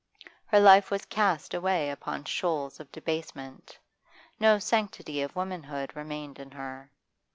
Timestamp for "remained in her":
5.95-6.89